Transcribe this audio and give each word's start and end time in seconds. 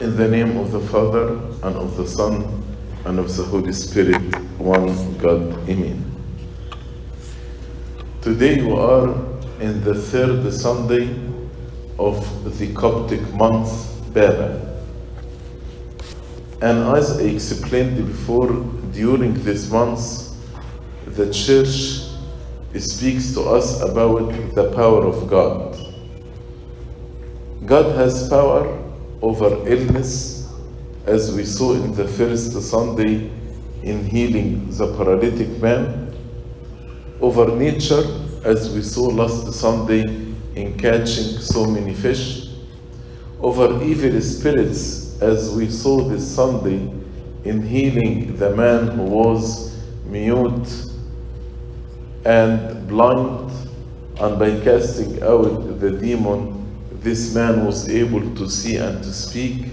In 0.00 0.16
the 0.16 0.28
name 0.28 0.56
of 0.58 0.70
the 0.70 0.78
Father, 0.78 1.30
and 1.64 1.74
of 1.74 1.96
the 1.96 2.06
Son, 2.06 2.62
and 3.04 3.18
of 3.18 3.36
the 3.36 3.42
Holy 3.42 3.72
Spirit, 3.72 4.22
one 4.56 4.86
God. 5.18 5.68
Amen. 5.68 6.04
Today 8.22 8.62
we 8.62 8.70
are 8.70 9.08
in 9.58 9.82
the 9.82 9.94
third 9.96 10.52
Sunday 10.52 11.18
of 11.98 12.14
the 12.56 12.72
Coptic 12.74 13.20
month, 13.34 14.14
Baba. 14.14 14.80
And 16.62 16.96
as 16.96 17.18
I 17.18 17.24
explained 17.24 18.06
before, 18.06 18.52
during 18.92 19.34
this 19.42 19.68
month, 19.68 20.32
the 21.06 21.32
Church 21.32 22.06
speaks 22.80 23.34
to 23.34 23.40
us 23.40 23.82
about 23.82 24.30
the 24.54 24.70
power 24.76 25.04
of 25.04 25.28
God. 25.28 25.76
God 27.66 27.96
has 27.96 28.28
power 28.28 28.77
over 29.20 29.66
illness, 29.68 30.48
as 31.06 31.34
we 31.34 31.44
saw 31.44 31.72
in 31.72 31.94
the 31.94 32.06
first 32.06 32.52
Sunday 32.62 33.30
in 33.82 34.04
healing 34.04 34.70
the 34.70 34.96
paralytic 34.96 35.48
man, 35.60 36.14
over 37.20 37.46
nature, 37.56 38.02
as 38.44 38.72
we 38.74 38.82
saw 38.82 39.08
last 39.08 39.52
Sunday 39.52 40.02
in 40.54 40.76
catching 40.78 41.38
so 41.40 41.66
many 41.66 41.94
fish, 41.94 42.48
over 43.40 43.82
evil 43.82 44.20
spirits, 44.20 45.20
as 45.20 45.50
we 45.54 45.68
saw 45.68 46.00
this 46.08 46.34
Sunday 46.34 46.92
in 47.44 47.62
healing 47.62 48.36
the 48.36 48.54
man 48.54 48.88
who 48.88 49.02
was 49.02 49.76
mute 50.04 50.68
and 52.24 52.86
blind, 52.88 53.50
and 54.20 54.38
by 54.38 54.60
casting 54.60 55.22
out 55.22 55.80
the 55.80 55.90
demon, 55.90 56.57
this 57.08 57.34
man 57.34 57.64
was 57.64 57.88
able 57.88 58.20
to 58.34 58.50
see 58.50 58.76
and 58.76 59.02
to 59.02 59.10
speak. 59.10 59.68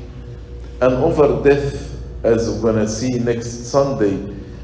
And 0.80 0.94
over 0.94 1.44
death, 1.44 2.02
as 2.24 2.50
we're 2.50 2.62
going 2.62 2.86
to 2.86 2.88
see 2.88 3.20
next 3.20 3.70
Sunday, 3.70 4.16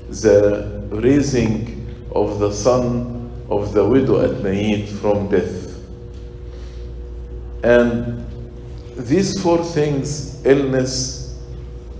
the 0.08 0.88
raising 0.90 1.86
of 2.16 2.40
the 2.40 2.50
son 2.54 3.30
of 3.50 3.74
the 3.74 3.86
widow 3.86 4.22
at 4.22 4.42
Nain 4.42 4.88
from 4.88 5.28
death. 5.28 5.76
And 7.66 8.26
these 8.96 9.42
four 9.44 9.66
things 9.66 10.46
illness, 10.46 11.38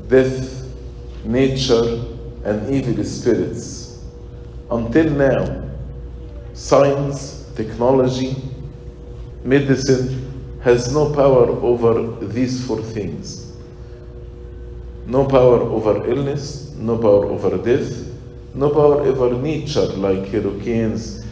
death, 0.08 0.66
nature, 1.26 2.02
and 2.46 2.74
evil 2.74 3.04
spirits 3.04 4.06
until 4.70 5.10
now, 5.12 5.70
science, 6.54 7.52
technology, 7.58 8.38
medicine 9.44 10.31
has 10.62 10.94
no 10.94 11.14
power 11.14 11.50
over 11.50 12.26
these 12.26 12.66
four 12.66 12.82
things. 12.82 13.52
No 15.08 15.26
power 15.26 15.60
over 15.60 16.08
illness, 16.08 16.72
no 16.76 16.98
power 16.98 17.26
over 17.26 17.58
death, 17.58 18.08
no 18.54 18.70
power 18.70 19.02
over 19.02 19.36
nature 19.36 19.88
like 19.98 20.28
hurricanes, 20.28 21.24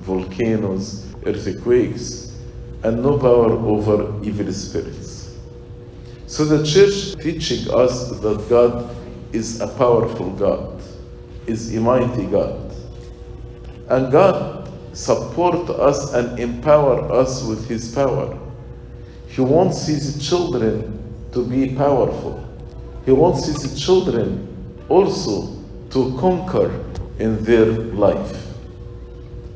volcanoes, 0.00 1.04
earthquakes, 1.24 2.36
and 2.84 3.02
no 3.02 3.18
power 3.18 3.52
over 3.52 4.24
evil 4.24 4.52
spirits. 4.52 5.36
So 6.28 6.44
the 6.44 6.64
church 6.64 7.20
teaching 7.22 7.68
us 7.74 8.10
that 8.20 8.46
God 8.48 8.94
is 9.32 9.60
a 9.60 9.66
powerful 9.66 10.30
God, 10.30 10.80
is 11.46 11.74
a 11.74 11.80
mighty 11.80 12.26
God. 12.26 12.72
And 13.88 14.12
God 14.12 14.70
support 14.92 15.70
us 15.70 16.14
and 16.14 16.38
empower 16.38 17.10
us 17.12 17.42
with 17.44 17.68
his 17.68 17.92
power. 17.94 18.45
He 19.36 19.42
wants 19.42 19.86
his 19.86 20.26
children 20.26 21.28
to 21.32 21.44
be 21.44 21.74
powerful. 21.74 22.42
He 23.04 23.12
wants 23.12 23.44
his 23.44 23.78
children 23.78 24.48
also 24.88 25.54
to 25.90 26.16
conquer 26.18 26.72
in 27.18 27.44
their 27.44 27.66
life. 27.66 28.46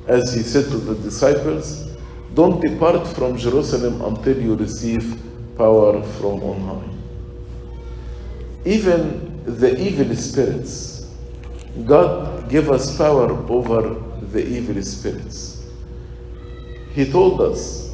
As 0.07 0.35
he 0.35 0.43
said 0.43 0.67
to 0.67 0.77
the 0.77 0.97
disciples, 0.97 1.89
don't 2.35 2.61
depart 2.61 3.09
from 3.09 3.39
Jerusalem 3.39 4.03
until 4.03 4.39
you 4.39 4.55
receive 4.55 5.19
power 5.57 6.03
from 6.03 6.43
on 6.43 6.61
high. 6.61 6.91
Even 8.67 9.43
the 9.47 9.81
evil 9.81 10.15
spirits, 10.15 11.07
God 11.87 12.51
gave 12.51 12.71
us 12.71 12.99
power 12.99 13.33
over 13.49 13.99
the 14.31 14.47
evil 14.47 14.83
spirits. 14.83 15.65
He 16.93 17.11
told 17.11 17.41
us 17.41 17.90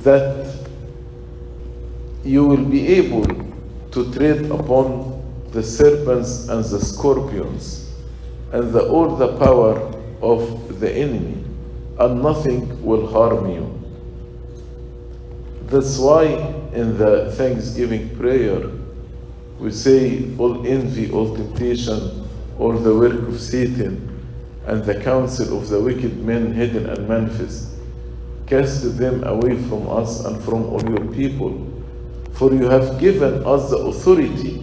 that 0.00 0.54
you 2.24 2.46
will 2.46 2.64
be 2.64 2.86
able 2.88 3.26
to 3.90 4.12
tread 4.14 4.50
upon 4.50 5.22
the 5.50 5.62
serpents 5.62 6.48
and 6.48 6.64
the 6.64 6.80
scorpions 6.80 7.92
and 8.52 8.72
the, 8.72 8.88
all 8.88 9.16
the 9.16 9.36
power 9.36 9.78
of 10.22 10.80
the 10.80 10.90
enemy, 10.90 11.44
and 11.98 12.22
nothing 12.22 12.82
will 12.82 13.06
harm 13.06 13.50
you. 13.50 13.78
That's 15.66 15.98
why 15.98 16.24
in 16.72 16.96
the 16.96 17.32
Thanksgiving 17.32 18.16
prayer 18.16 18.70
we 19.58 19.70
say, 19.70 20.34
All 20.38 20.66
envy, 20.66 21.10
all 21.10 21.34
temptation, 21.36 22.28
all 22.58 22.72
the 22.72 22.94
work 22.94 23.28
of 23.28 23.40
Satan, 23.40 24.08
and 24.66 24.84
the 24.84 25.00
counsel 25.00 25.58
of 25.58 25.68
the 25.68 25.80
wicked 25.80 26.16
men 26.18 26.52
hidden 26.52 26.88
and 26.88 27.08
manifest 27.08 27.71
cast 28.52 28.98
them 28.98 29.24
away 29.24 29.56
from 29.66 29.88
us 29.88 30.26
and 30.26 30.36
from 30.44 30.64
all 30.64 30.82
your 30.84 31.06
people. 31.14 31.56
For 32.32 32.52
you 32.52 32.68
have 32.68 33.00
given 33.00 33.42
us 33.46 33.70
the 33.70 33.78
authority 33.78 34.62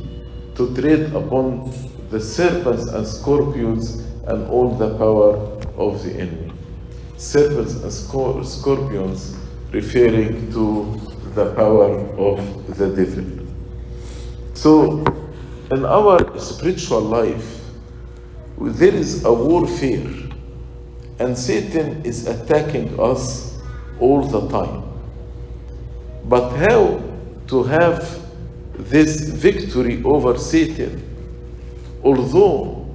to 0.53 0.75
tread 0.75 1.11
upon 1.15 1.73
the 2.11 2.19
serpents 2.19 2.83
and 2.85 3.07
scorpions 3.07 4.05
and 4.27 4.47
all 4.47 4.69
the 4.75 4.95
power 4.99 5.37
of 5.75 6.03
the 6.03 6.13
enemy. 6.13 6.53
Serpents 7.17 7.73
and 7.81 7.91
scor- 7.91 8.45
scorpions 8.45 9.35
referring 9.71 10.51
to 10.51 10.93
the 11.33 11.51
power 11.55 11.97
of 12.29 12.77
the 12.77 12.93
devil. 12.93 13.47
So, 14.53 15.03
in 15.71 15.83
our 15.83 16.37
spiritual 16.37 17.01
life, 17.01 17.61
there 18.59 18.93
is 18.93 19.25
a 19.25 19.33
warfare, 19.33 20.13
and 21.17 21.35
Satan 21.35 22.05
is 22.05 22.27
attacking 22.27 22.99
us 22.99 23.48
all 23.99 24.21
the 24.21 24.47
time. 24.49 24.83
But 26.25 26.55
how 26.55 27.01
to 27.47 27.63
have 27.63 28.19
this 28.73 29.29
victory 29.29 30.01
over 30.03 30.37
Satan, 30.37 31.03
although 32.03 32.87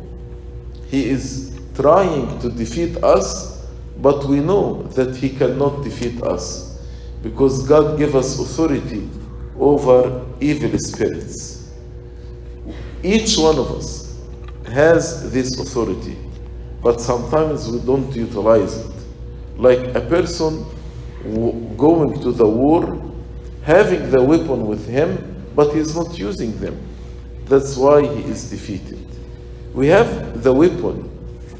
he 0.86 1.08
is 1.08 1.58
trying 1.74 2.38
to 2.40 2.48
defeat 2.48 3.02
us, 3.02 3.66
but 3.98 4.24
we 4.24 4.40
know 4.40 4.82
that 4.94 5.16
he 5.16 5.30
cannot 5.30 5.82
defeat 5.82 6.22
us 6.22 6.80
because 7.22 7.66
God 7.66 7.98
gave 7.98 8.14
us 8.14 8.38
authority 8.38 9.08
over 9.58 10.24
evil 10.40 10.78
spirits. 10.78 11.72
Each 13.02 13.36
one 13.36 13.58
of 13.58 13.70
us 13.72 14.18
has 14.66 15.32
this 15.32 15.58
authority, 15.58 16.16
but 16.82 17.00
sometimes 17.00 17.68
we 17.68 17.80
don't 17.80 18.14
utilize 18.14 18.78
it. 18.78 18.92
Like 19.56 19.94
a 19.94 20.00
person 20.00 20.64
going 21.76 22.20
to 22.20 22.32
the 22.32 22.46
war, 22.46 23.00
having 23.62 24.10
the 24.10 24.22
weapon 24.22 24.66
with 24.66 24.86
him, 24.86 25.18
but 25.54 25.74
he's 25.74 25.94
not 25.94 26.18
using 26.18 26.58
them. 26.60 26.78
That's 27.46 27.76
why 27.76 28.02
he 28.02 28.22
is 28.30 28.50
defeated. 28.50 29.06
We 29.72 29.88
have 29.88 30.42
the 30.42 30.52
weapon, 30.52 31.10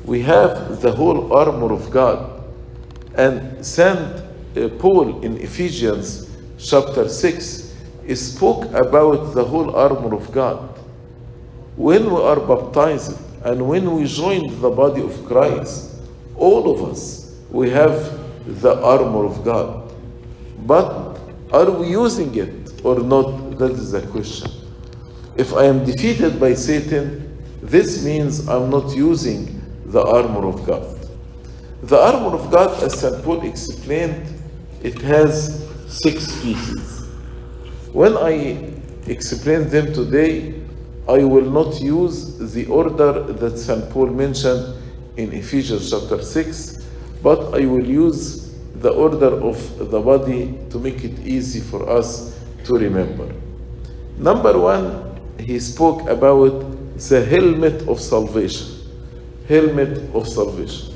we 0.05 0.21
have 0.23 0.81
the 0.81 0.93
whole 0.93 1.37
armor 1.37 1.73
of 1.73 1.91
God. 1.91 2.45
And 3.17 3.65
Saint 3.65 3.99
uh, 4.57 4.69
Paul 4.79 5.23
in 5.23 5.37
Ephesians 5.39 6.31
chapter 6.59 7.09
6 7.09 7.75
spoke 8.15 8.65
about 8.75 9.35
the 9.35 9.45
whole 9.45 9.75
armor 9.75 10.15
of 10.15 10.31
God. 10.33 10.69
When 11.77 12.13
we 12.13 12.21
are 12.21 12.39
baptized 12.39 13.19
and 13.45 13.67
when 13.67 13.95
we 13.95 14.05
join 14.05 14.61
the 14.61 14.71
body 14.71 15.03
of 15.03 15.25
Christ, 15.27 15.97
all 16.37 16.71
of 16.71 16.91
us, 16.91 17.37
we 17.51 17.71
have 17.71 18.24
the 18.47 18.81
armor 18.83 19.25
of 19.25 19.45
God. 19.45 19.93
But 20.67 21.19
are 21.53 21.71
we 21.71 21.89
using 21.89 22.35
it 22.35 22.85
or 22.85 23.01
not? 23.01 23.59
That 23.59 23.73
is 23.73 23.93
the 23.93 24.03
question. 24.03 24.51
If 25.37 25.53
I 25.55 25.65
am 25.65 25.85
defeated 25.85 26.39
by 26.41 26.55
Satan, 26.55 27.39
this 27.63 28.05
means 28.05 28.49
I'm 28.49 28.71
not 28.71 28.95
using 28.95 29.61
the 29.87 30.03
armor 30.03 30.47
of 30.47 30.67
God. 30.67 30.99
The 31.83 31.99
armor 31.99 32.37
of 32.37 32.51
God, 32.51 32.83
as 32.83 33.01
St. 33.01 33.23
Paul 33.25 33.43
explained, 33.43 34.27
it 34.83 35.01
has 35.03 35.67
six 35.87 36.41
pieces. 36.43 37.07
When 37.93 38.17
I 38.17 38.73
explain 39.07 39.69
them 39.69 39.93
today, 39.93 40.61
I 41.09 41.23
will 41.25 41.51
not 41.51 41.81
use 41.81 42.39
the 42.53 42.67
order 42.67 43.33
that 43.33 43.59
St. 43.59 43.91
Paul 43.91 44.07
mentioned 44.07 44.77
in 45.17 45.33
Ephesians 45.33 45.91
chapter 45.91 46.23
6, 46.23 46.84
but 47.25 47.55
I 47.55 47.65
will 47.65 47.85
use 47.85 48.53
the 48.75 48.91
order 48.91 49.33
of 49.51 49.57
the 49.79 49.99
body 49.99 50.55
to 50.69 50.79
make 50.79 51.03
it 51.03 51.19
easy 51.27 51.61
for 51.61 51.89
us 51.89 52.39
to 52.65 52.75
remember. 52.75 53.27
Number 54.19 54.59
one, 54.61 55.19
he 55.39 55.59
spoke 55.59 56.07
about 56.07 56.61
the 57.09 57.25
helmet 57.25 57.89
of 57.89 57.99
salvation. 57.99 58.67
Helmet 59.49 60.15
of 60.15 60.29
salvation. 60.29 60.95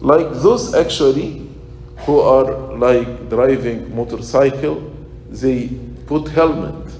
Like 0.00 0.30
those 0.44 0.74
actually 0.74 1.48
who 2.04 2.20
are 2.20 2.76
like 2.76 3.30
driving 3.30 3.96
motorcycle, 3.96 4.92
they 5.30 5.68
put 6.06 6.28
helmet. 6.28 6.92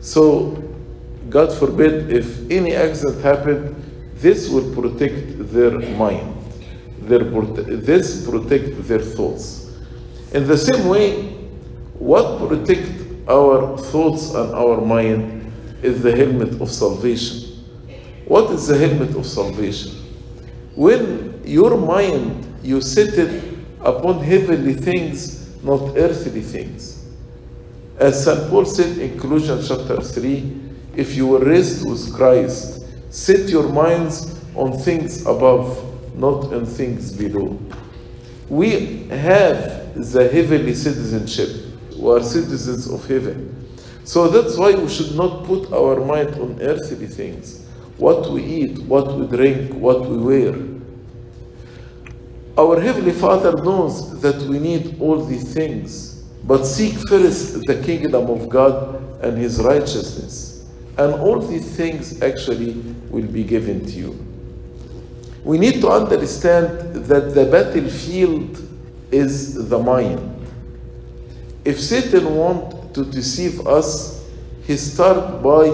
So 0.00 0.62
God 1.28 1.52
forbid 1.52 2.12
if 2.12 2.48
any 2.48 2.74
accident 2.76 3.22
happened, 3.22 3.74
this 4.14 4.48
will 4.48 4.72
protect 4.72 5.50
their 5.52 5.80
mind. 5.98 6.37
Their, 7.08 7.20
this 7.20 8.28
protect 8.28 8.86
their 8.86 9.00
thoughts. 9.00 9.70
In 10.32 10.46
the 10.46 10.56
same 10.56 10.86
way, 10.86 11.22
what 11.98 12.38
protect 12.46 13.28
our 13.28 13.76
thoughts 13.76 14.34
and 14.34 14.54
our 14.54 14.80
mind 14.80 15.52
is 15.82 16.02
the 16.02 16.14
helmet 16.14 16.60
of 16.60 16.70
salvation. 16.70 17.64
What 18.26 18.50
is 18.50 18.66
the 18.68 18.76
helmet 18.76 19.16
of 19.16 19.26
salvation? 19.26 19.92
When 20.74 21.40
your 21.44 21.76
mind 21.76 22.48
you 22.62 22.80
set 22.80 23.16
it 23.18 23.58
upon 23.80 24.20
heavenly 24.20 24.74
things, 24.74 25.62
not 25.62 25.96
earthly 25.96 26.42
things. 26.42 27.06
As 27.98 28.24
St. 28.24 28.50
Paul 28.50 28.64
said 28.64 28.98
in 28.98 29.18
Colossians 29.18 29.68
chapter 29.68 30.00
3, 30.00 30.60
if 30.96 31.14
you 31.14 31.26
were 31.28 31.44
raised 31.44 31.88
with 31.88 32.14
Christ, 32.14 32.84
set 33.10 33.48
your 33.48 33.68
minds 33.68 34.38
on 34.54 34.78
things 34.78 35.22
above, 35.22 35.84
not 36.18 36.52
on 36.52 36.66
things 36.66 37.12
below. 37.12 37.58
We 38.48 39.06
have 39.08 39.94
the 39.94 40.28
heavenly 40.28 40.74
citizenship. 40.74 41.48
We 41.96 42.10
are 42.10 42.22
citizens 42.22 42.90
of 42.90 43.06
heaven. 43.06 43.54
So 44.04 44.28
that's 44.28 44.56
why 44.56 44.74
we 44.74 44.88
should 44.88 45.14
not 45.14 45.44
put 45.44 45.72
our 45.72 46.00
mind 46.04 46.34
on 46.36 46.58
earthly 46.62 47.06
things. 47.06 47.66
What 47.98 48.30
we 48.30 48.42
eat, 48.42 48.78
what 48.84 49.14
we 49.18 49.26
drink, 49.26 49.74
what 49.74 50.06
we 50.06 50.16
wear. 50.16 50.54
Our 52.56 52.80
Heavenly 52.80 53.12
Father 53.12 53.52
knows 53.62 54.20
that 54.20 54.36
we 54.42 54.58
need 54.58 55.00
all 55.00 55.24
these 55.24 55.52
things, 55.52 56.22
but 56.44 56.64
seek 56.64 56.94
first 57.08 57.66
the 57.66 57.80
kingdom 57.84 58.30
of 58.30 58.48
God 58.48 59.22
and 59.22 59.38
His 59.38 59.60
righteousness, 59.60 60.66
and 60.96 61.14
all 61.14 61.38
these 61.38 61.76
things 61.76 62.20
actually 62.22 62.72
will 63.10 63.26
be 63.26 63.44
given 63.44 63.84
to 63.84 63.92
you. 63.92 64.27
We 65.48 65.56
need 65.56 65.80
to 65.80 65.88
understand 65.88 67.06
that 67.06 67.32
the 67.34 67.46
battlefield 67.46 68.62
is 69.10 69.70
the 69.70 69.78
mind. 69.78 70.46
If 71.64 71.80
Satan 71.80 72.36
wants 72.36 72.92
to 72.92 73.02
deceive 73.06 73.66
us, 73.66 74.28
he 74.64 74.76
starts 74.76 75.42
by 75.42 75.70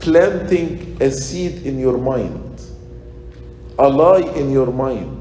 planting 0.00 0.98
a 1.00 1.10
seed 1.10 1.64
in 1.64 1.78
your 1.78 1.96
mind, 1.96 2.60
a 3.78 3.88
lie 3.88 4.20
in 4.36 4.52
your 4.52 4.70
mind. 4.70 5.18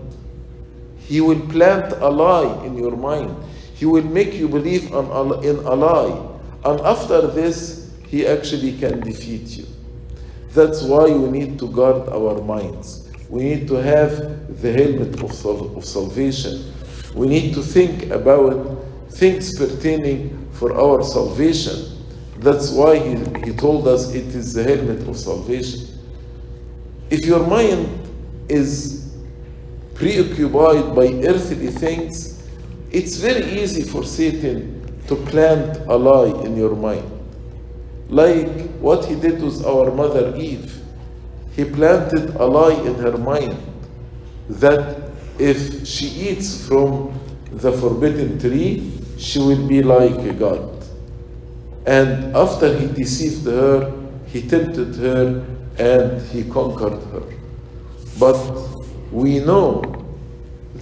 He 0.98 1.22
will 1.22 1.40
plant 1.48 1.94
a 1.94 2.10
lie 2.10 2.66
in 2.66 2.78
your 2.78 2.98
mind. 2.98 3.34
He 3.76 3.86
will 3.86 4.04
make 4.04 4.34
you 4.34 4.50
believe 4.50 4.88
in 4.88 4.94
a 4.94 5.74
lie. 5.74 6.36
And 6.66 6.82
after 6.82 7.28
this, 7.28 7.94
he 8.10 8.28
actually 8.28 8.78
can 8.78 9.00
defeat 9.00 9.56
you. 9.56 9.68
That's 10.50 10.84
why 10.84 11.06
we 11.06 11.30
need 11.40 11.58
to 11.60 11.70
guard 11.70 12.10
our 12.10 12.42
minds. 12.42 13.05
We 13.30 13.44
need 13.44 13.68
to 13.70 13.76
have 13.76 14.62
the 14.62 14.72
helmet 14.72 15.22
of, 15.22 15.78
of 15.78 15.86
salvation. 15.86 16.74
We 17.14 17.28
need 17.28 17.54
to 17.56 17.62
think 17.62 18.12
about 18.12 18.78
things 19.10 19.58
pertaining 19.58 20.50
for 20.52 20.74
our 20.78 21.04
salvation. 21.04 22.04
That's 22.38 22.72
why 22.72 23.00
he, 23.00 23.16
he 23.46 23.54
told 23.56 23.88
us 23.88 24.14
it 24.14 24.28
is 24.36 24.54
the 24.54 24.64
helmet 24.64 25.08
of 25.08 25.18
salvation. 25.18 25.88
If 27.10 27.26
your 27.26 27.46
mind 27.48 27.88
is 28.50 29.14
preoccupied 29.94 30.94
by 30.96 31.08
earthly 31.26 31.68
things, 31.68 32.44
it's 32.92 33.18
very 33.18 33.62
easy 33.62 33.84
for 33.84 34.04
Satan 34.04 35.02
to 35.08 35.16
plant 35.16 35.78
a 35.88 35.96
lie 35.96 36.44
in 36.44 36.58
your 36.58 36.76
mind. 36.76 37.10
Like 38.10 38.70
what 38.80 39.06
he 39.06 39.16
did 39.16 39.42
with 39.42 39.66
our 39.66 39.92
mother 39.92 40.36
Eve. 40.36 40.82
He 41.56 41.64
planted 41.64 42.36
a 42.36 42.46
lie 42.46 42.74
in 42.74 42.96
her 42.96 43.18
mind 43.18 43.58
that 44.50 45.12
if 45.40 45.88
she 45.88 46.06
eats 46.06 46.68
from 46.68 47.18
the 47.52 47.72
forbidden 47.72 48.40
tree, 48.40 48.92
she 49.18 49.40
will 49.40 49.66
be 49.68 49.82
like 49.82 50.18
a 50.18 50.34
God. 50.34 50.72
And 51.86 52.36
after 52.36 52.78
he 52.78 52.88
deceived 52.88 53.46
her, 53.46 53.94
he 54.28 54.42
tempted 54.42 54.96
her 54.96 55.46
and 55.78 56.22
he 56.30 56.44
conquered 56.44 57.02
her. 57.12 57.24
But 58.20 58.38
we 59.12 59.40
know 59.40 59.82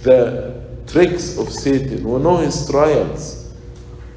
the 0.02 0.60
tricks 0.86 1.38
of 1.38 1.52
Satan, 1.52 2.04
we 2.04 2.20
know 2.20 2.38
his 2.38 2.68
trials. 2.68 3.52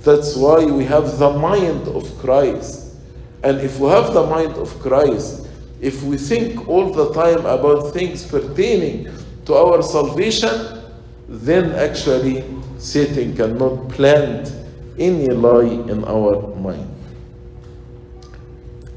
That's 0.02 0.36
why 0.36 0.66
we 0.66 0.86
have 0.86 1.20
the 1.20 1.32
mind 1.32 1.88
of 1.90 2.18
Christ. 2.20 2.96
And 3.44 3.60
if 3.60 3.80
we 3.80 3.90
have 3.90 4.14
the 4.14 4.26
mind 4.26 4.54
of 4.54 4.80
Christ, 4.80 5.47
if 5.82 6.04
we 6.04 6.18
think 6.18 6.68
all 6.68 6.92
the 6.92 7.14
time 7.14 7.46
about 7.46 7.94
things 7.94 8.26
pertaining 8.26 9.10
to 9.46 9.54
our 9.54 9.82
salvation, 9.82 10.82
then 11.28 11.72
actually 11.74 12.44
Satan 12.78 13.36
cannot 13.36 13.90
plant 13.90 14.52
any 14.98 15.28
lie 15.28 15.66
in 15.92 16.04
our 16.06 16.56
mind. 16.56 16.90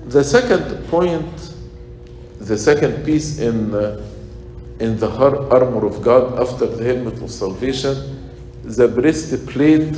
The 0.07 0.25
second 0.25 0.87
point, 0.89 1.55
the 2.39 2.57
second 2.57 3.05
piece 3.05 3.39
in, 3.39 3.75
uh, 3.75 4.03
in 4.79 4.99
the 4.99 5.11
armor 5.11 5.87
of 5.87 6.03
God 6.03 6.41
after 6.41 6.67
the 6.67 6.83
helmet 6.83 7.23
of 7.23 7.31
salvation, 7.31 8.31
the 8.65 8.89
breastplate 8.89 9.95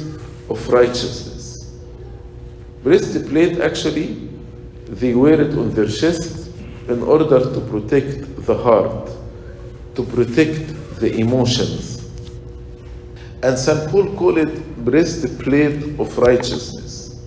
of 0.50 0.68
righteousness. 0.68 1.70
Breastplate 2.82 3.60
actually, 3.60 4.28
they 4.88 5.14
wear 5.14 5.40
it 5.40 5.56
on 5.56 5.70
their 5.70 5.86
chest 5.86 6.41
in 6.88 7.02
order 7.02 7.40
to 7.40 7.60
protect 7.70 8.44
the 8.46 8.56
heart, 8.56 9.10
to 9.94 10.02
protect 10.04 10.98
the 11.00 11.14
emotions. 11.16 11.92
And 13.42 13.58
St. 13.58 13.90
Paul 13.90 14.14
called 14.16 14.38
it 14.38 14.84
breastplate 14.84 15.98
of 15.98 16.16
righteousness. 16.18 17.20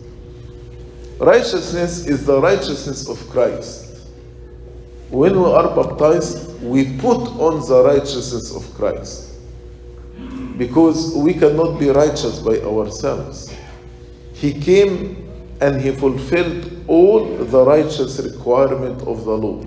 Righteousness 1.20 2.06
is 2.08 2.26
the 2.26 2.42
righteousness 2.42 3.08
of 3.08 3.18
Christ. 3.30 3.86
When 5.10 5.40
we 5.40 5.46
are 5.46 5.76
baptized, 5.76 6.62
we 6.62 6.98
put 6.98 7.20
on 7.40 7.66
the 7.68 7.84
righteousness 7.84 8.54
of 8.54 8.74
Christ. 8.76 9.34
Because 10.58 11.14
we 11.16 11.34
cannot 11.34 11.80
be 11.80 11.90
righteous 11.90 12.40
by 12.40 12.58
ourselves. 12.60 13.54
He 14.34 14.54
came 14.54 15.30
and 15.62 15.80
he 15.80 15.92
fulfilled 15.92 16.75
all 16.88 17.26
the 17.26 17.66
righteous 17.66 18.20
requirement 18.20 19.02
of 19.04 19.26
the 19.26 19.32
law. 19.32 19.62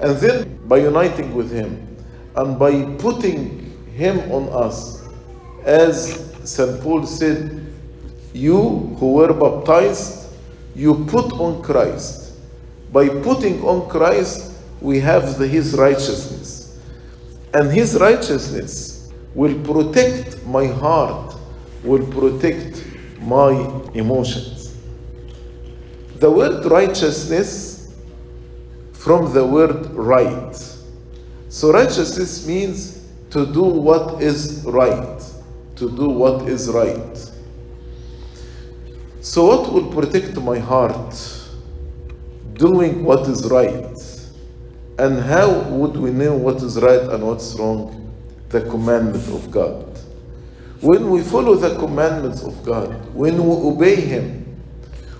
And 0.00 0.16
then 0.18 0.58
by 0.66 0.78
uniting 0.78 1.34
with 1.34 1.50
him 1.50 1.96
and 2.36 2.58
by 2.58 2.82
putting 2.98 3.72
him 3.94 4.30
on 4.30 4.48
us, 4.50 5.02
as 5.64 6.32
St. 6.44 6.80
Paul 6.82 7.06
said, 7.06 7.66
you 8.32 8.94
who 8.98 9.14
were 9.14 9.32
baptized, 9.32 10.28
you 10.74 11.06
put 11.06 11.32
on 11.32 11.62
Christ. 11.62 12.34
By 12.92 13.08
putting 13.08 13.62
on 13.64 13.88
Christ, 13.88 14.52
we 14.80 15.00
have 15.00 15.38
the, 15.38 15.46
his 15.46 15.74
righteousness. 15.74 16.78
And 17.54 17.72
his 17.72 17.98
righteousness 17.98 19.10
will 19.34 19.58
protect 19.62 20.44
my 20.46 20.66
heart, 20.66 21.34
will 21.82 22.06
protect 22.06 22.84
my 23.20 23.52
emotions. 23.94 24.55
The 26.18 26.30
word 26.30 26.64
righteousness 26.66 27.94
from 28.92 29.32
the 29.34 29.44
word 29.44 29.86
right. 29.92 30.54
So 31.48 31.72
righteousness 31.72 32.46
means 32.46 33.06
to 33.30 33.44
do 33.46 33.62
what 33.62 34.22
is 34.22 34.62
right, 34.64 35.22
to 35.76 35.90
do 35.96 36.08
what 36.08 36.48
is 36.48 36.70
right. 36.70 37.30
So 39.20 39.44
what 39.44 39.72
will 39.72 39.92
protect 39.92 40.36
my 40.40 40.58
heart? 40.58 41.14
Doing 42.54 43.04
what 43.04 43.28
is 43.28 43.50
right. 43.50 43.98
And 44.98 45.20
how 45.20 45.60
would 45.68 45.96
we 45.96 46.10
know 46.10 46.34
what 46.34 46.62
is 46.62 46.80
right 46.80 47.02
and 47.02 47.26
what's 47.26 47.54
wrong? 47.56 48.10
The 48.48 48.62
commandment 48.62 49.28
of 49.28 49.50
God. 49.50 49.84
When 50.80 51.10
we 51.10 51.22
follow 51.22 51.56
the 51.56 51.76
commandments 51.78 52.42
of 52.42 52.64
God, 52.64 53.14
when 53.14 53.34
we 53.44 53.50
obey 53.50 53.96
Him, 53.96 54.45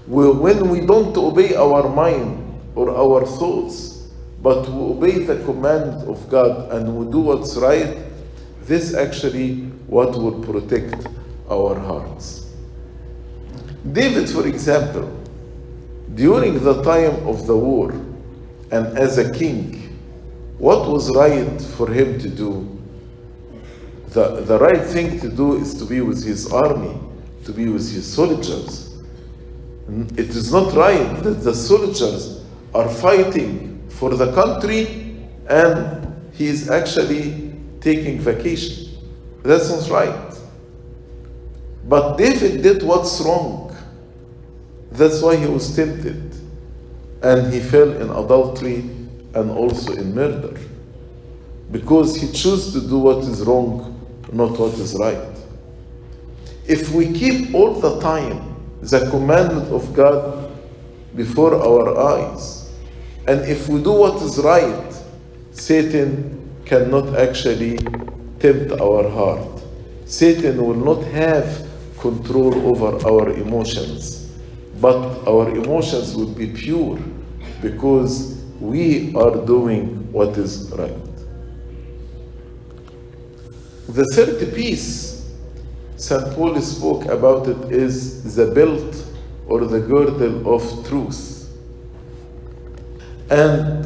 when 0.06 0.68
we 0.68 0.80
don't 0.80 1.16
obey 1.16 1.54
our 1.56 1.88
mind 1.88 2.60
or 2.74 2.90
our 2.90 3.26
thoughts, 3.26 4.08
but 4.42 4.68
we 4.68 4.80
obey 4.80 5.18
the 5.24 5.42
command 5.44 6.08
of 6.08 6.28
God 6.28 6.70
and 6.72 6.96
we 6.96 7.10
do 7.10 7.20
what's 7.20 7.56
right, 7.56 7.96
this 8.62 8.94
actually 8.94 9.64
what 9.88 10.10
will 10.16 10.40
protect 10.42 11.06
our 11.50 11.78
hearts. 11.78 12.52
David, 13.92 14.28
for 14.28 14.46
example, 14.46 15.08
during 16.14 16.62
the 16.62 16.82
time 16.82 17.26
of 17.26 17.46
the 17.46 17.56
war 17.56 17.90
and 18.70 18.98
as 18.98 19.18
a 19.18 19.32
king, 19.32 19.82
what 20.58 20.88
was 20.88 21.14
right 21.14 21.60
for 21.76 21.90
him 21.90 22.18
to 22.18 22.28
do? 22.28 22.80
The, 24.10 24.40
the 24.42 24.58
right 24.58 24.84
thing 24.84 25.20
to 25.20 25.28
do 25.28 25.56
is 25.56 25.74
to 25.78 25.84
be 25.84 26.00
with 26.00 26.24
his 26.24 26.52
army, 26.52 26.98
to 27.44 27.52
be 27.52 27.68
with 27.68 27.92
his 27.92 28.10
soldiers. 28.10 28.85
Mm-hmm. 29.90 30.18
It 30.18 30.30
is 30.30 30.52
not 30.52 30.74
right 30.74 31.22
that 31.22 31.44
the 31.44 31.54
soldiers 31.54 32.44
are 32.74 32.88
fighting 32.88 33.88
for 33.88 34.14
the 34.14 34.32
country 34.32 35.16
and 35.48 36.12
he 36.32 36.46
is 36.46 36.68
actually 36.70 37.54
taking 37.80 38.18
vacation. 38.18 38.98
That's 39.42 39.70
not 39.70 39.88
right. 39.90 40.34
But 41.88 42.16
David 42.16 42.62
did 42.62 42.82
what's 42.82 43.20
wrong. 43.20 43.76
That's 44.90 45.22
why 45.22 45.36
he 45.36 45.46
was 45.46 45.74
tempted. 45.76 46.34
And 47.22 47.52
he 47.52 47.60
fell 47.60 47.92
in 47.92 48.10
adultery 48.10 48.78
and 49.34 49.50
also 49.50 49.92
in 49.92 50.14
murder. 50.14 50.58
Because 51.70 52.16
he 52.16 52.32
chose 52.32 52.72
to 52.72 52.80
do 52.80 52.98
what 52.98 53.18
is 53.18 53.42
wrong, 53.42 54.00
not 54.32 54.58
what 54.58 54.74
is 54.74 54.96
right. 54.98 55.38
If 56.66 56.90
we 56.90 57.12
keep 57.12 57.54
all 57.54 57.74
the 57.74 58.00
time 58.00 58.55
the 58.82 59.08
commandment 59.10 59.68
of 59.72 59.92
God 59.94 60.52
before 61.14 61.54
our 61.54 61.98
eyes, 61.98 62.70
and 63.26 63.40
if 63.40 63.68
we 63.68 63.82
do 63.82 63.92
what 63.92 64.22
is 64.22 64.38
right, 64.38 64.92
Satan 65.52 66.50
cannot 66.64 67.16
actually 67.16 67.78
tempt 68.38 68.72
our 68.80 69.08
heart. 69.08 69.62
Satan 70.04 70.64
will 70.64 70.74
not 70.74 71.02
have 71.12 71.66
control 71.98 72.54
over 72.66 73.04
our 73.08 73.30
emotions, 73.32 74.30
but 74.80 75.26
our 75.26 75.48
emotions 75.50 76.14
will 76.14 76.32
be 76.32 76.46
pure 76.46 76.98
because 77.62 78.42
we 78.60 79.14
are 79.14 79.44
doing 79.46 80.12
what 80.12 80.36
is 80.36 80.70
right. 80.76 81.06
The 83.88 84.04
third 84.14 84.54
piece 84.54 85.15
St. 85.96 86.34
Paul 86.34 86.60
spoke 86.60 87.06
about 87.06 87.48
it 87.48 87.72
is 87.72 88.34
the 88.34 88.46
belt 88.46 89.04
or 89.46 89.64
the 89.64 89.80
girdle 89.80 90.54
of 90.54 90.86
truth. 90.86 91.48
And 93.30 93.84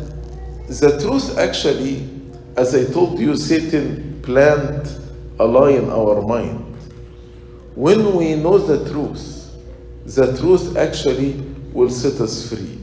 the 0.67 0.99
truth 1.01 1.39
actually, 1.39 2.09
as 2.57 2.75
I 2.75 2.85
told 2.93 3.19
you, 3.19 3.37
Satan 3.37 4.21
planted 4.23 4.89
a 5.39 5.45
lie 5.45 5.71
in 5.71 5.89
our 5.89 6.21
mind. 6.23 6.77
When 7.75 8.15
we 8.17 8.35
know 8.35 8.59
the 8.59 8.91
truth, 8.91 9.55
the 10.05 10.37
truth 10.37 10.77
actually 10.77 11.35
will 11.73 11.91
set 11.91 12.21
us 12.21 12.49
free. 12.49 12.79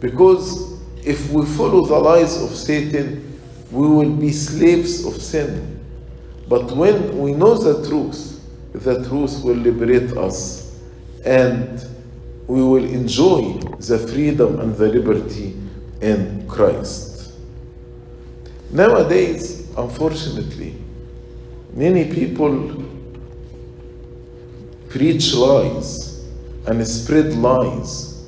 Because 0.00 0.80
if 1.04 1.30
we 1.30 1.44
follow 1.44 1.84
the 1.84 1.98
lies 1.98 2.42
of 2.42 2.50
Satan, 2.50 3.38
we 3.70 3.86
will 3.86 4.10
be 4.10 4.32
slaves 4.32 5.04
of 5.04 5.20
sin. 5.20 5.81
But 6.48 6.72
when 6.72 7.18
we 7.18 7.32
know 7.32 7.54
the 7.54 7.86
truth, 7.88 8.40
the 8.72 9.06
truth 9.08 9.42
will 9.44 9.56
liberate 9.56 10.16
us 10.16 10.78
and 11.24 11.86
we 12.46 12.62
will 12.62 12.84
enjoy 12.84 13.52
the 13.78 13.98
freedom 13.98 14.60
and 14.60 14.74
the 14.76 14.88
liberty 14.88 15.56
in 16.00 16.46
Christ. 16.48 17.32
Nowadays, 18.70 19.70
unfortunately, 19.76 20.74
many 21.72 22.12
people 22.12 22.84
preach 24.88 25.34
lies 25.34 26.26
and 26.66 26.86
spread 26.86 27.34
lies, 27.34 28.24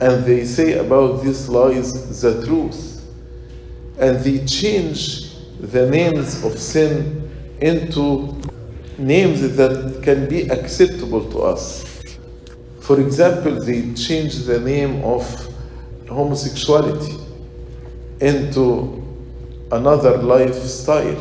and 0.00 0.24
they 0.24 0.44
say 0.44 0.78
about 0.78 1.22
these 1.22 1.48
lies 1.48 2.20
the 2.22 2.46
truth, 2.46 3.04
and 3.98 4.18
they 4.20 4.44
change 4.46 5.34
the 5.60 5.88
names 5.90 6.44
of 6.44 6.58
sin 6.58 7.17
into 7.60 8.40
names 8.98 9.56
that 9.56 10.00
can 10.02 10.28
be 10.28 10.48
acceptable 10.48 11.30
to 11.30 11.42
us. 11.42 11.84
For 12.80 13.00
example, 13.00 13.62
they 13.64 13.94
change 13.94 14.44
the 14.44 14.60
name 14.60 15.04
of 15.04 15.22
homosexuality 16.08 17.14
into 18.20 19.04
another 19.70 20.16
lifestyle. 20.18 21.16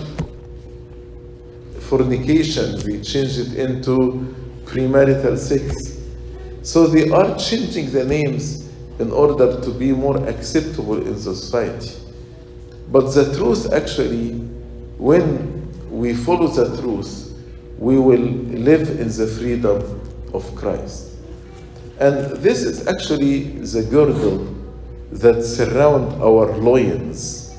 Fornication, 1.82 2.80
they 2.80 3.02
change 3.02 3.38
it 3.38 3.54
into 3.56 4.34
premarital 4.66 5.38
sex. 5.38 6.00
So 6.64 6.88
they 6.88 7.10
are 7.10 7.38
changing 7.38 7.92
the 7.92 8.04
names 8.04 8.70
in 9.00 9.12
order 9.12 9.62
to 9.62 9.72
be 9.72 9.92
more 9.92 10.18
acceptable 10.28 11.06
in 11.06 11.18
society. 11.18 11.92
But 12.92 13.12
the 13.14 13.36
truth 13.38 13.72
actually, 13.72 14.34
when 14.98 15.57
we 15.90 16.14
follow 16.14 16.48
the 16.48 16.82
truth, 16.82 17.34
we 17.78 17.98
will 17.98 18.18
live 18.18 18.90
in 19.00 19.08
the 19.08 19.28
freedom 19.28 20.02
of 20.34 20.56
Christ. 20.56 21.16
And 22.00 22.38
this 22.38 22.64
is 22.64 22.88
actually 22.88 23.44
the 23.60 23.84
girdle 23.84 24.56
that 25.12 25.44
surround 25.44 26.22
our 26.22 26.56
loins. 26.58 27.56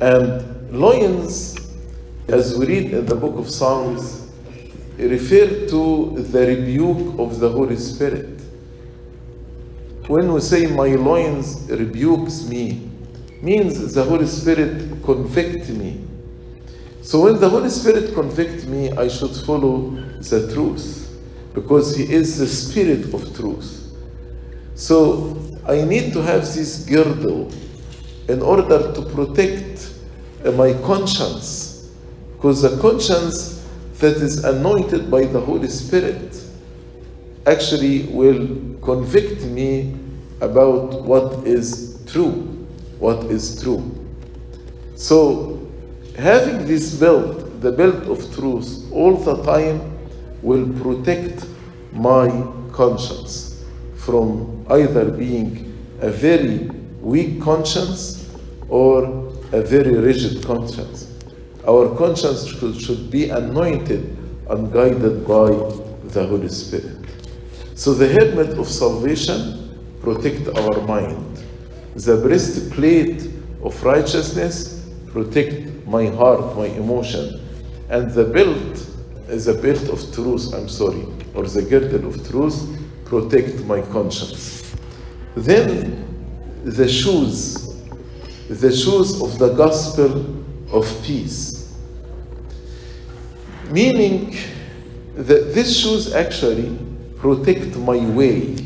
And 0.00 0.72
loins, 0.72 1.56
as 2.28 2.56
we 2.56 2.66
read 2.66 2.92
in 2.92 3.06
the 3.06 3.14
book 3.14 3.36
of 3.36 3.50
Psalms, 3.50 4.30
refer 4.98 5.68
to 5.68 6.14
the 6.16 6.46
rebuke 6.46 7.18
of 7.18 7.38
the 7.38 7.48
Holy 7.48 7.76
Spirit. 7.76 8.40
When 10.08 10.32
we 10.32 10.40
say 10.40 10.66
my 10.66 10.88
loins 10.94 11.70
rebukes 11.70 12.48
me, 12.48 12.88
means 13.42 13.94
the 13.94 14.02
Holy 14.02 14.26
Spirit 14.26 15.02
convict 15.04 15.68
me. 15.68 16.07
So 17.08 17.22
when 17.22 17.40
the 17.40 17.48
Holy 17.48 17.70
Spirit 17.70 18.12
convict 18.12 18.66
me, 18.66 18.90
I 18.90 19.08
should 19.08 19.34
follow 19.34 19.92
the 20.20 20.52
truth 20.52 21.08
because 21.54 21.96
He 21.96 22.04
is 22.04 22.36
the 22.36 22.46
Spirit 22.46 23.14
of 23.14 23.34
truth. 23.34 23.96
So 24.74 25.40
I 25.66 25.84
need 25.84 26.12
to 26.12 26.20
have 26.20 26.42
this 26.42 26.84
girdle 26.84 27.50
in 28.28 28.42
order 28.42 28.92
to 28.92 29.00
protect 29.14 29.90
uh, 30.44 30.52
my 30.52 30.74
conscience 30.82 31.90
because 32.34 32.60
the 32.60 32.76
conscience 32.78 33.66
that 34.00 34.16
is 34.18 34.44
anointed 34.44 35.10
by 35.10 35.24
the 35.24 35.40
Holy 35.40 35.68
Spirit 35.68 36.38
actually 37.46 38.02
will 38.08 38.76
convict 38.82 39.44
me 39.44 39.96
about 40.42 41.04
what 41.04 41.46
is 41.46 42.02
true, 42.06 42.66
what 42.98 43.24
is 43.30 43.62
true. 43.62 43.82
So 44.94 45.57
having 46.18 46.66
this 46.66 46.94
belt, 46.94 47.60
the 47.60 47.70
belt 47.70 48.04
of 48.06 48.34
truth, 48.34 48.90
all 48.92 49.16
the 49.16 49.42
time 49.44 49.96
will 50.42 50.68
protect 50.80 51.46
my 51.92 52.28
conscience 52.72 53.64
from 53.96 54.66
either 54.70 55.10
being 55.10 55.76
a 56.00 56.10
very 56.10 56.68
weak 57.00 57.40
conscience 57.40 58.36
or 58.68 59.04
a 59.52 59.62
very 59.62 59.94
rigid 59.94 60.44
conscience. 60.44 61.14
Our 61.66 61.96
conscience 61.96 62.46
should, 62.46 63.10
be 63.10 63.30
anointed 63.30 64.16
and 64.50 64.72
guided 64.72 65.26
by 65.26 65.50
the 66.14 66.26
Holy 66.26 66.48
Spirit. 66.48 66.98
So 67.74 67.94
the 67.94 68.08
helmet 68.08 68.58
of 68.58 68.66
salvation 68.66 69.78
protect 70.02 70.48
our 70.48 70.80
mind. 70.86 71.44
The 71.94 72.16
breastplate 72.16 73.30
of 73.62 73.82
righteousness 73.84 74.77
protect 75.12 75.86
my 75.86 76.06
heart, 76.06 76.56
my 76.56 76.66
emotion. 76.66 77.40
And 77.88 78.10
the 78.10 78.24
belt 78.24 78.86
is 79.28 79.48
a 79.48 79.54
belt 79.54 79.88
of 79.88 80.14
truth, 80.14 80.52
I'm 80.54 80.68
sorry, 80.68 81.06
or 81.34 81.44
the 81.44 81.62
girdle 81.62 82.08
of 82.08 82.28
truth 82.28 82.78
protect 83.04 83.64
my 83.64 83.80
conscience. 83.80 84.74
Then 85.34 86.04
the 86.64 86.88
shoes, 86.88 87.76
the 88.48 88.70
shoes 88.74 89.20
of 89.22 89.38
the 89.38 89.54
gospel 89.54 90.44
of 90.72 91.02
peace. 91.02 91.74
Meaning 93.70 94.36
that 95.14 95.54
these 95.54 95.78
shoes 95.78 96.14
actually 96.14 96.78
protect 97.16 97.76
my 97.76 97.98
way, 98.10 98.56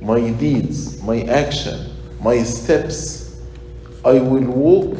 my 0.00 0.30
deeds, 0.30 1.02
my 1.02 1.22
action, 1.22 1.94
my 2.20 2.42
steps. 2.42 3.40
I 4.04 4.14
will 4.14 4.44
walk 4.44 4.98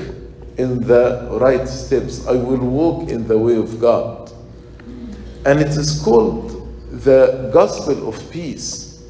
in 0.58 0.80
the 0.86 1.28
right 1.40 1.66
steps. 1.68 2.26
I 2.26 2.32
will 2.32 2.58
walk 2.58 3.08
in 3.08 3.26
the 3.26 3.38
way 3.38 3.56
of 3.56 3.80
God. 3.80 4.30
And 5.44 5.60
it 5.60 5.68
is 5.68 6.00
called 6.02 6.50
the 6.90 7.50
gospel 7.52 8.08
of 8.08 8.30
peace 8.30 9.02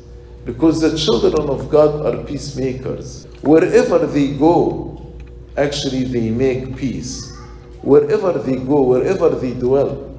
because 0.44 0.80
the 0.80 0.96
children 0.96 1.48
of 1.48 1.68
God 1.68 2.06
are 2.06 2.24
peacemakers. 2.24 3.26
Wherever 3.42 4.06
they 4.06 4.34
go, 4.34 5.14
actually 5.56 6.04
they 6.04 6.30
make 6.30 6.76
peace. 6.76 7.36
Wherever 7.82 8.32
they 8.32 8.56
go, 8.56 8.82
wherever 8.82 9.28
they 9.30 9.52
dwell. 9.52 10.16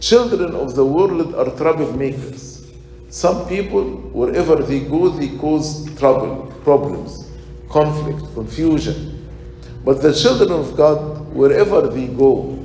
Children 0.00 0.54
of 0.54 0.74
the 0.74 0.84
world 0.84 1.34
are 1.34 1.46
troublemakers. 1.46 2.66
Some 3.08 3.48
people, 3.48 3.84
wherever 4.12 4.56
they 4.56 4.80
go, 4.80 5.08
they 5.08 5.36
cause 5.38 5.86
trouble, 5.96 6.52
problems, 6.62 7.30
conflict, 7.70 8.34
confusion. 8.34 9.13
But 9.84 10.00
the 10.00 10.14
children 10.14 10.50
of 10.50 10.76
God, 10.76 11.34
wherever 11.34 11.86
they 11.88 12.06
go, 12.06 12.58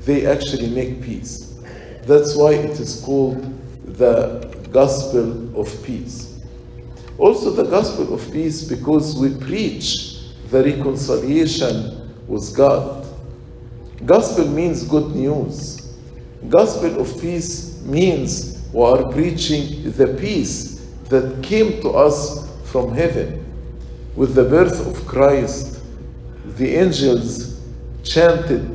they 0.00 0.26
actually 0.26 0.68
make 0.68 1.02
peace. 1.02 1.54
That's 2.02 2.36
why 2.36 2.52
it 2.52 2.78
is 2.78 3.00
called 3.02 3.42
the 3.96 4.54
gospel 4.70 5.58
of 5.58 5.82
peace. 5.82 6.42
Also, 7.16 7.50
the 7.50 7.64
gospel 7.64 8.12
of 8.12 8.30
peace 8.32 8.64
because 8.64 9.16
we 9.16 9.34
preach 9.34 10.18
the 10.50 10.62
reconciliation 10.62 12.12
with 12.26 12.54
God. 12.54 13.06
Gospel 14.04 14.48
means 14.48 14.84
good 14.84 15.14
news. 15.14 15.94
Gospel 16.48 17.00
of 17.00 17.20
peace 17.20 17.80
means 17.82 18.68
we 18.72 18.82
are 18.82 19.10
preaching 19.10 19.90
the 19.92 20.08
peace 20.20 20.86
that 21.08 21.42
came 21.42 21.80
to 21.80 21.90
us 21.90 22.50
from 22.64 22.92
heaven. 22.92 23.40
With 24.16 24.34
the 24.34 24.44
birth 24.44 24.86
of 24.86 25.06
Christ, 25.06 25.73
the 26.44 26.76
angels 26.76 27.60
chanted, 28.02 28.70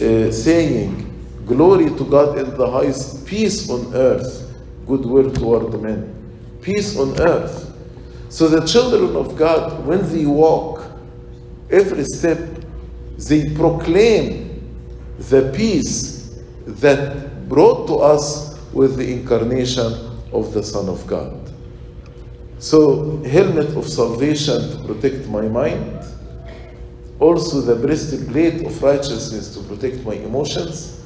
uh, 0.00 0.30
saying, 0.30 1.10
Glory 1.46 1.86
to 1.86 2.04
God 2.04 2.38
in 2.38 2.56
the 2.56 2.70
highest, 2.70 3.26
peace 3.26 3.68
on 3.68 3.94
earth, 3.94 4.50
goodwill 4.86 5.30
toward 5.30 5.80
men. 5.82 6.10
Peace 6.62 6.96
on 6.96 7.20
earth. 7.20 7.72
So 8.30 8.48
the 8.48 8.66
children 8.66 9.14
of 9.14 9.36
God, 9.36 9.86
when 9.86 10.10
they 10.10 10.24
walk, 10.26 10.82
every 11.70 12.04
step, 12.04 12.38
they 13.18 13.54
proclaim 13.54 14.44
the 15.18 15.52
peace 15.54 16.40
that 16.66 17.48
brought 17.48 17.86
to 17.88 17.96
us 17.96 18.58
with 18.72 18.96
the 18.96 19.12
incarnation 19.12 19.92
of 20.32 20.52
the 20.52 20.62
Son 20.62 20.88
of 20.88 21.06
God. 21.06 21.40
So, 22.58 23.22
helmet 23.24 23.76
of 23.76 23.86
salvation 23.86 24.70
to 24.70 24.78
protect 24.84 25.28
my 25.28 25.42
mind, 25.42 26.04
also 27.20 27.60
the 27.60 27.74
breastplate 27.76 28.66
of 28.66 28.82
righteousness 28.82 29.54
to 29.54 29.62
protect 29.62 30.04
my 30.04 30.14
emotions, 30.14 31.02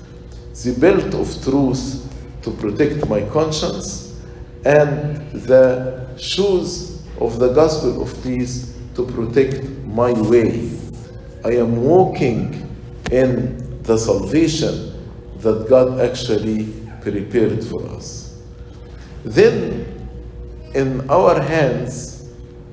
the 0.64 0.72
belt 0.78 1.14
of 1.14 1.42
truth 1.44 2.04
to 2.42 2.50
protect 2.52 3.08
my 3.08 3.22
conscience, 3.30 4.20
and 4.64 5.30
the 5.32 6.08
shoes 6.18 7.02
of 7.20 7.38
the 7.38 7.52
gospel 7.52 8.02
of 8.02 8.22
peace 8.22 8.76
to 8.94 9.04
protect 9.06 9.62
my 9.86 10.12
way. 10.12 10.70
I 11.44 11.52
am 11.52 11.84
walking 11.84 12.68
in 13.10 13.82
the 13.82 13.96
salvation 13.96 14.92
that 15.38 15.68
God 15.68 16.00
actually 16.00 16.72
prepared 17.00 17.62
for 17.64 17.86
us. 17.90 18.42
Then, 19.24 19.86
in 20.74 21.08
our 21.08 21.40
hands, 21.40 22.28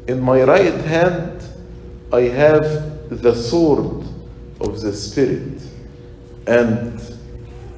in 0.08 0.20
my 0.20 0.44
right 0.44 0.74
hand, 0.74 1.44
I 2.12 2.22
have 2.22 2.94
the 3.09 3.35
sword 3.35 4.05
of 4.62 4.81
the 4.81 4.93
Spirit. 4.93 5.62
And 6.47 7.01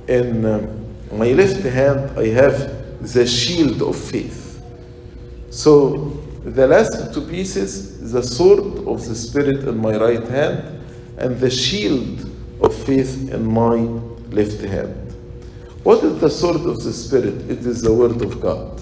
in 0.07 0.45
um, 0.45 0.95
my 1.11 1.31
left 1.31 1.61
hand, 1.63 2.17
I 2.17 2.27
have 2.27 3.11
the 3.13 3.25
shield 3.25 3.81
of 3.81 3.95
faith. 3.95 4.61
So, 5.49 6.23
the 6.43 6.67
last 6.67 7.13
two 7.13 7.21
pieces, 7.21 8.11
the 8.11 8.23
sword 8.23 8.87
of 8.87 9.05
the 9.05 9.15
Spirit 9.15 9.67
in 9.67 9.77
my 9.77 9.97
right 9.97 10.23
hand, 10.27 10.81
and 11.17 11.37
the 11.39 11.49
shield 11.49 12.29
of 12.61 12.73
faith 12.85 13.31
in 13.31 13.45
my 13.45 13.75
left 14.31 14.61
hand. 14.61 14.95
What 15.83 16.03
is 16.03 16.19
the 16.19 16.29
sword 16.29 16.61
of 16.61 16.83
the 16.83 16.93
Spirit? 16.93 17.49
It 17.49 17.65
is 17.65 17.81
the 17.81 17.93
Word 17.93 18.21
of 18.21 18.41
God. 18.41 18.81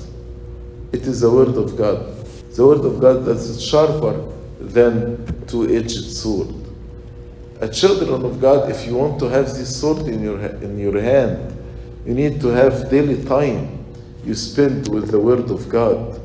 It 0.91 1.03
is 1.03 1.21
the 1.21 1.31
Word 1.31 1.55
of 1.55 1.77
God. 1.77 2.15
The 2.55 2.65
Word 2.65 2.85
of 2.85 2.99
God 2.99 3.25
that 3.25 3.37
is 3.37 3.63
sharper 3.63 4.34
than 4.73 5.45
two-edged 5.47 6.11
sword. 6.11 6.53
A 7.61 7.69
children 7.69 8.25
of 8.25 8.41
God, 8.41 8.69
if 8.69 8.85
you 8.85 8.95
want 8.95 9.19
to 9.19 9.29
have 9.29 9.45
this 9.45 9.79
sword 9.79 10.07
in 10.07 10.21
your, 10.21 10.39
in 10.39 10.77
your 10.77 10.99
hand, 10.99 11.57
you 12.05 12.13
need 12.13 12.41
to 12.41 12.49
have 12.49 12.89
daily 12.89 13.23
time 13.23 13.85
you 14.25 14.33
spend 14.33 14.87
with 14.87 15.11
the 15.11 15.19
Word 15.19 15.49
of 15.51 15.69
God. 15.69 16.19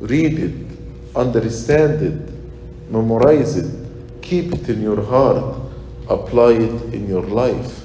Read 0.00 0.38
it, 0.38 0.66
understand 1.14 2.02
it, 2.02 2.90
memorize 2.90 3.56
it, 3.56 3.72
keep 4.20 4.52
it 4.52 4.68
in 4.68 4.82
your 4.82 5.02
heart, 5.02 5.56
apply 6.08 6.52
it 6.52 6.94
in 6.94 7.08
your 7.08 7.22
life. 7.22 7.84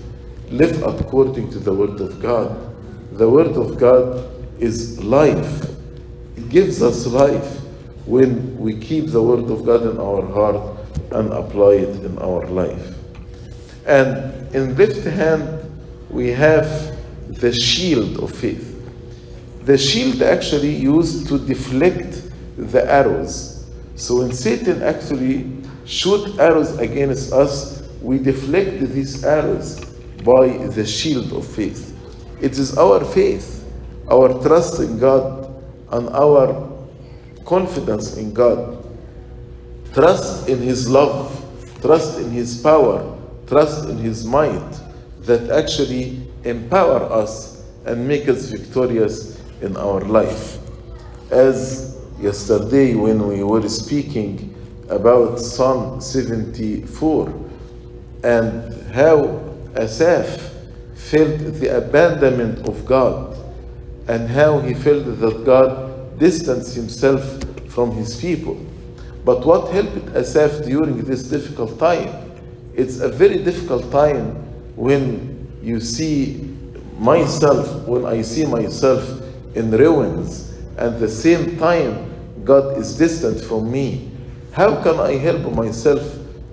Live 0.49 0.83
according 0.83 1.49
to 1.51 1.59
the 1.59 1.73
Word 1.73 2.01
of 2.01 2.21
God. 2.21 2.75
The 3.13 3.29
Word 3.29 3.55
of 3.55 3.77
God 3.77 4.29
is 4.59 5.01
life. 5.03 5.63
It 6.35 6.49
gives 6.49 6.81
us 6.81 7.05
life 7.07 7.61
when 8.05 8.57
we 8.57 8.77
keep 8.77 9.07
the 9.07 9.21
Word 9.21 9.49
of 9.49 9.65
God 9.65 9.83
in 9.83 9.99
our 9.99 10.25
heart 10.25 10.77
and 11.11 11.31
apply 11.33 11.73
it 11.73 12.03
in 12.03 12.17
our 12.19 12.45
life. 12.47 12.95
And 13.85 14.53
in 14.55 14.75
left 14.75 15.03
hand, 15.03 15.59
we 16.09 16.29
have 16.29 16.97
the 17.27 17.53
shield 17.53 18.21
of 18.23 18.31
faith. 18.31 18.67
The 19.63 19.77
shield 19.77 20.21
actually 20.21 20.75
used 20.75 21.27
to 21.27 21.37
deflect 21.37 22.31
the 22.57 22.89
arrows. 22.89 23.69
So 23.95 24.19
when 24.19 24.31
Satan 24.31 24.81
actually 24.81 25.51
shoot 25.85 26.39
arrows 26.39 26.77
against 26.79 27.31
us, 27.31 27.87
we 28.01 28.17
deflect 28.17 28.79
these 28.79 29.23
arrows 29.23 29.79
by 30.23 30.47
the 30.67 30.85
shield 30.85 31.33
of 31.33 31.45
faith. 31.45 31.95
It 32.41 32.57
is 32.57 32.77
our 32.77 33.05
faith, 33.05 33.65
our 34.09 34.29
trust 34.41 34.79
in 34.79 34.97
God, 34.97 35.53
and 35.91 36.09
our 36.09 36.70
confidence 37.45 38.17
in 38.17 38.34
God. 38.34 38.84
Trust 39.93 40.47
in 40.47 40.60
His 40.60 40.89
love, 40.89 41.43
trust 41.82 42.19
in 42.19 42.32
His 42.32 42.62
power, 42.62 43.17
trust 43.47 43.89
in 43.89 43.97
His 43.97 44.25
might 44.25 44.80
that 45.21 45.49
actually 45.49 46.21
empower 46.43 47.01
us 47.12 47.63
and 47.86 48.08
make 48.08 48.27
us 48.27 48.45
victorious 48.45 49.41
in 49.62 49.75
our 49.77 50.01
life. 50.01 50.58
As 51.30 51.97
yesterday, 52.19 52.95
when 52.95 53.27
we 53.27 53.43
were 53.43 53.67
speaking 53.69 54.56
about 54.89 55.39
Psalm 55.39 56.01
74 56.01 57.49
and 58.23 58.91
how 58.91 59.39
Asaph 59.75 60.51
felt 60.95 61.39
the 61.60 61.77
abandonment 61.77 62.67
of 62.67 62.86
God 62.86 63.38
and 64.08 64.30
how 64.30 64.60
he 64.60 64.73
felt 64.73 65.06
that 65.06 65.43
God 65.45 65.90
distanced 66.21 66.75
himself 66.75 67.23
from 67.67 67.91
his 67.93 68.15
people. 68.15 68.55
But 69.25 69.43
what 69.43 69.71
helped 69.71 70.15
Asaph 70.15 70.63
during 70.65 71.03
this 71.03 71.23
difficult 71.23 71.79
time? 71.79 72.31
It's 72.75 72.99
a 72.99 73.10
very 73.10 73.43
difficult 73.43 73.91
time 73.91 74.36
when 74.75 75.51
you 75.63 75.79
see 75.79 76.55
myself, 76.99 77.88
when 77.88 78.05
I 78.05 78.21
see 78.21 78.45
myself 78.45 79.03
in 79.55 79.71
ruins, 79.71 80.53
and 80.77 80.99
the 80.99 81.10
same 81.10 81.57
time 81.57 81.91
God 82.45 82.77
is 82.77 82.95
distant 82.95 83.41
from 83.41 83.71
me. 83.71 84.12
How 84.51 84.81
can 84.84 84.99
I 84.99 85.13
help 85.13 85.51
myself 85.53 86.03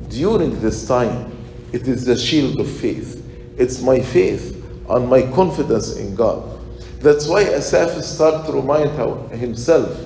during 0.08 0.58
this 0.60 0.88
time? 0.88 1.30
It 1.72 1.86
is 1.86 2.06
the 2.06 2.16
shield 2.16 2.58
of 2.58 2.70
faith. 2.70 3.22
It's 3.58 3.82
my 3.82 4.00
faith 4.00 4.64
and 4.88 5.08
my 5.08 5.22
confidence 5.32 5.96
in 5.96 6.14
God. 6.14 6.57
That's 7.00 7.28
why 7.28 7.42
Asaph 7.42 8.02
started 8.02 8.46
to 8.46 8.52
remind 8.52 8.90
himself 9.30 9.96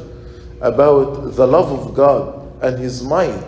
about 0.61 1.35
the 1.35 1.47
love 1.47 1.73
of 1.73 1.95
God 1.95 2.63
and 2.63 2.79
his 2.79 3.03
might. 3.03 3.45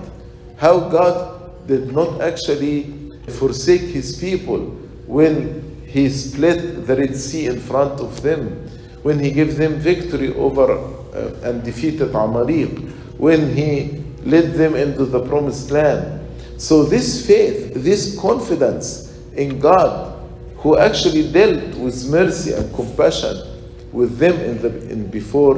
How 0.57 0.81
God 0.81 1.67
did 1.67 1.93
not 1.93 2.21
actually 2.21 3.13
forsake 3.29 3.83
his 3.83 4.17
people 4.17 4.61
when 5.07 5.85
he 5.87 6.09
split 6.09 6.87
the 6.87 6.97
Red 6.97 7.17
Sea 7.17 7.47
in 7.47 7.61
front 7.61 8.01
of 8.01 8.23
them, 8.23 8.69
when 9.03 9.19
he 9.19 9.31
gave 9.31 9.57
them 9.57 9.75
victory 9.75 10.35
over 10.35 10.73
uh, 10.73 11.49
and 11.49 11.63
defeated 11.63 12.15
Amalek, 12.15 12.79
when 13.19 13.55
he 13.55 14.03
led 14.25 14.55
them 14.55 14.75
into 14.75 15.05
the 15.05 15.21
promised 15.27 15.71
land. 15.71 16.21
So 16.57 16.83
this 16.83 17.27
faith, 17.27 17.75
this 17.75 18.19
confidence 18.19 19.17
in 19.37 19.61
God, 19.61 20.14
who 20.65 20.79
actually 20.79 21.31
dealt 21.31 21.75
with 21.75 22.09
mercy 22.09 22.55
and 22.55 22.75
compassion 22.75 23.37
with 23.93 24.17
them 24.17 24.35
in 24.41 24.63
the 24.63 24.71
in 24.91 25.07
before, 25.11 25.57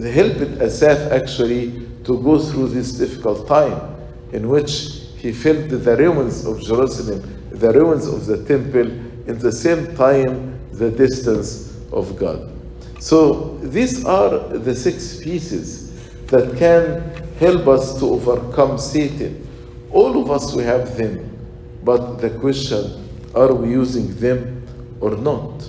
helped 0.00 0.62
Asaph 0.62 1.10
actually 1.10 1.88
to 2.04 2.22
go 2.22 2.38
through 2.38 2.68
this 2.68 2.92
difficult 2.92 3.48
time 3.48 3.96
in 4.32 4.48
which 4.48 4.70
he 5.16 5.32
felt 5.32 5.68
the 5.68 5.96
ruins 5.96 6.46
of 6.46 6.60
Jerusalem, 6.60 7.20
the 7.50 7.72
ruins 7.72 8.06
of 8.06 8.26
the 8.26 8.44
temple, 8.44 8.88
in 9.26 9.38
the 9.40 9.50
same 9.50 9.96
time 9.96 10.56
the 10.70 10.92
distance 10.92 11.76
of 11.92 12.16
God. 12.16 12.52
So 13.00 13.58
these 13.58 14.04
are 14.04 14.38
the 14.38 14.76
six 14.76 15.20
pieces 15.20 15.90
that 16.26 16.56
can 16.56 17.02
help 17.40 17.66
us 17.66 17.98
to 17.98 18.06
overcome 18.06 18.78
Satan. 18.78 19.44
All 19.90 20.22
of 20.22 20.30
us 20.30 20.54
we 20.54 20.62
have 20.62 20.96
them, 20.96 21.36
but 21.82 22.18
the 22.18 22.30
question, 22.30 23.07
are 23.34 23.52
we 23.54 23.70
using 23.70 24.14
them 24.16 24.66
or 25.00 25.16
not? 25.16 25.68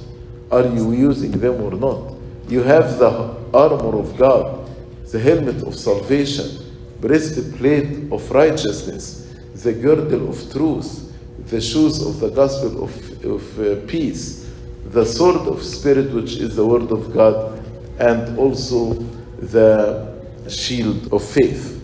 Are 0.51 0.65
you 0.65 0.91
using 0.93 1.31
them 1.31 1.61
or 1.61 1.71
not? 1.71 2.15
You 2.47 2.63
have 2.63 2.97
the 2.97 3.35
armor 3.53 3.97
of 3.99 4.17
God, 4.17 4.69
the 5.11 5.19
helmet 5.19 5.63
of 5.63 5.75
salvation, 5.75 6.65
breastplate 6.99 8.11
of 8.11 8.29
righteousness, 8.31 9.35
the 9.55 9.73
girdle 9.73 10.29
of 10.29 10.51
truth, 10.51 11.13
the 11.47 11.61
shoes 11.61 12.05
of 12.05 12.19
the 12.19 12.29
gospel 12.29 12.83
of, 12.83 13.25
of 13.25 13.59
uh, 13.59 13.87
peace, 13.87 14.49
the 14.85 15.05
sword 15.05 15.47
of 15.47 15.63
spirit, 15.63 16.11
which 16.11 16.37
is 16.37 16.55
the 16.55 16.65
word 16.65 16.91
of 16.91 17.13
God, 17.13 17.63
and 17.99 18.37
also 18.37 18.93
the 19.39 20.19
shield 20.47 21.13
of 21.13 21.23
faith. 21.23 21.75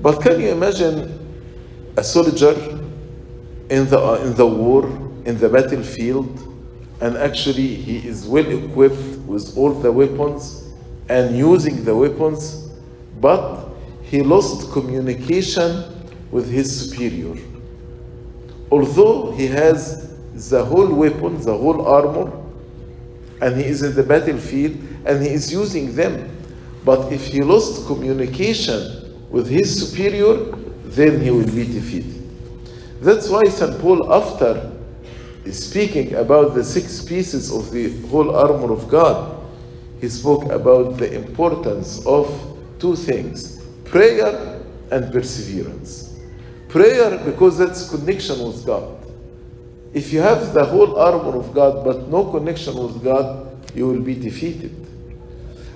But 0.00 0.20
can 0.20 0.40
you 0.40 0.48
imagine 0.50 1.18
a 1.96 2.04
soldier 2.04 2.54
in 3.70 3.88
the, 3.88 3.98
uh, 3.98 4.14
in 4.24 4.34
the 4.34 4.46
war, 4.46 4.86
in 5.24 5.38
the 5.38 5.48
battlefield, 5.48 6.38
and 7.00 7.16
actually 7.16 7.74
he 7.74 8.06
is 8.06 8.26
well 8.26 8.46
equipped 8.46 9.18
with 9.26 9.56
all 9.56 9.72
the 9.72 9.90
weapons 9.90 10.72
and 11.08 11.36
using 11.36 11.84
the 11.84 11.94
weapons, 11.94 12.68
but 13.20 13.68
he 14.02 14.22
lost 14.22 14.70
communication 14.72 15.84
with 16.30 16.48
his 16.50 16.90
superior. 16.90 17.36
Although 18.70 19.32
he 19.32 19.46
has 19.46 20.14
the 20.50 20.64
whole 20.64 20.92
weapon, 20.92 21.40
the 21.40 21.56
whole 21.56 21.86
armor, 21.86 22.32
and 23.40 23.56
he 23.56 23.64
is 23.64 23.82
in 23.82 23.94
the 23.94 24.02
battlefield 24.02 24.76
and 25.06 25.22
he 25.22 25.28
is 25.28 25.52
using 25.52 25.94
them, 25.94 26.30
but 26.84 27.12
if 27.12 27.26
he 27.26 27.42
lost 27.42 27.86
communication 27.86 29.28
with 29.30 29.48
his 29.48 29.88
superior, 29.88 30.36
then 30.84 31.20
he 31.20 31.30
will 31.30 31.46
be 31.46 31.64
defeated. 31.64 32.23
That's 33.04 33.28
why 33.28 33.42
St. 33.44 33.78
Paul, 33.80 34.14
after 34.14 34.72
speaking 35.52 36.14
about 36.14 36.54
the 36.54 36.64
six 36.64 37.04
pieces 37.04 37.52
of 37.52 37.70
the 37.70 38.00
whole 38.08 38.34
armor 38.34 38.72
of 38.72 38.88
God, 38.88 39.44
he 40.00 40.08
spoke 40.08 40.44
about 40.50 40.96
the 40.96 41.12
importance 41.14 42.04
of 42.06 42.26
two 42.78 42.96
things 42.96 43.62
prayer 43.84 44.58
and 44.90 45.12
perseverance. 45.12 46.18
Prayer, 46.68 47.18
because 47.26 47.58
that's 47.58 47.90
connection 47.90 48.42
with 48.42 48.64
God. 48.64 48.96
If 49.92 50.10
you 50.10 50.20
have 50.20 50.54
the 50.54 50.64
whole 50.64 50.98
armor 50.98 51.38
of 51.38 51.52
God 51.52 51.84
but 51.84 52.08
no 52.08 52.24
connection 52.24 52.74
with 52.74 53.04
God, 53.04 53.70
you 53.76 53.86
will 53.86 54.00
be 54.00 54.14
defeated. 54.14 54.74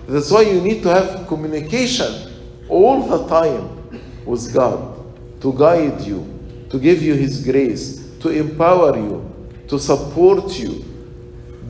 That's 0.08 0.30
why 0.30 0.42
you 0.42 0.62
need 0.62 0.82
to 0.84 0.88
have 0.88 1.28
communication 1.28 2.32
all 2.70 3.02
the 3.06 3.28
time 3.28 4.00
with 4.24 4.50
God 4.54 4.96
to 5.42 5.52
guide 5.52 6.00
you, 6.00 6.37
to 6.70 6.78
give 6.78 7.02
you 7.02 7.14
His 7.14 7.44
grace, 7.44 8.08
to 8.20 8.30
empower 8.30 8.96
you, 8.96 9.30
to 9.68 9.78
support 9.78 10.58
you. 10.58 10.84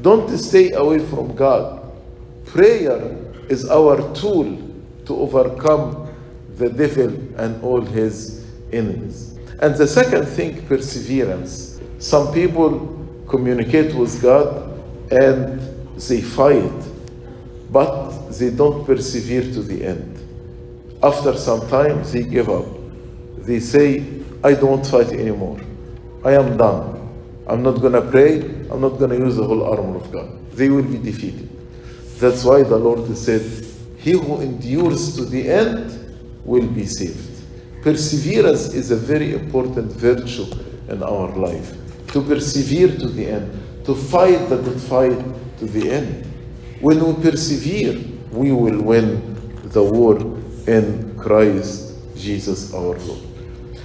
Don't 0.03 0.29
stay 0.39 0.73
away 0.73 1.01
from 1.01 1.35
God. 1.35 1.83
Prayer 2.47 3.17
is 3.49 3.69
our 3.69 4.15
tool 4.15 4.57
to 5.07 5.17
overcome 5.17 6.09
the 6.57 6.69
devil 6.69 7.09
and 7.39 7.63
all 7.63 7.81
his 7.81 8.45
enemies. 8.73 9.39
And 9.61 9.75
the 9.75 9.87
second 9.87 10.27
thing, 10.27 10.67
perseverance. 10.67 11.81
Some 11.99 12.33
people 12.33 13.07
communicate 13.29 13.95
with 13.95 14.21
God 14.23 14.81
and 15.11 15.61
they 15.97 16.21
fight, 16.21 16.73
but 17.71 18.31
they 18.31 18.51
don't 18.51 18.85
persevere 18.85 19.43
to 19.43 19.63
the 19.63 19.85
end. 19.85 20.15
After 21.03 21.37
some 21.37 21.69
time, 21.69 22.03
they 22.13 22.23
give 22.23 22.49
up. 22.49 22.67
They 23.39 23.61
say, 23.61 24.01
I 24.42 24.55
don't 24.55 24.87
fight 24.87 25.09
anymore. 25.12 25.61
I 26.24 26.33
am 26.33 26.57
done. 26.57 26.94
I'm 27.46 27.62
not 27.62 27.81
going 27.81 27.94
to 27.94 28.03
pray. 28.03 28.40
I'm 28.70 28.81
not 28.81 28.98
going 28.98 29.11
to 29.11 29.16
use 29.16 29.37
the 29.37 29.44
whole 29.44 29.64
armor 29.64 29.96
of 29.96 30.12
God. 30.12 30.29
They 30.53 30.68
will 30.68 30.83
be 30.83 30.98
defeated. 30.98 31.48
That's 32.18 32.44
why 32.44 32.62
the 32.62 32.77
Lord 32.77 33.16
said, 33.16 33.42
He 33.98 34.12
who 34.12 34.40
endures 34.40 35.16
to 35.16 35.24
the 35.24 35.48
end 35.48 36.16
will 36.44 36.66
be 36.66 36.87
saved. 36.87 37.42
Perseverance 37.83 38.74
is 38.74 38.90
a 38.90 38.96
very 38.96 39.35
important 39.35 39.92
virtue 39.92 40.46
in 40.88 41.03
our 41.03 41.29
life. 41.37 41.74
To 42.09 42.22
persevere 42.22 42.88
to 42.88 43.09
the 43.09 43.27
end, 43.27 43.85
to 43.85 43.94
fight 43.94 44.48
the 44.48 44.57
good 44.59 44.81
fight 44.81 45.18
to 45.59 45.66
the 45.66 45.90
end. 45.90 46.27
When 46.81 47.05
we 47.05 47.22
persevere, 47.22 47.98
we 48.31 48.53
will 48.53 48.83
win 48.83 49.37
the 49.70 49.83
war 49.83 50.18
in 50.66 51.16
Christ 51.18 51.94
Jesus 52.16 52.74
our 52.74 52.98
Lord. 52.98 53.28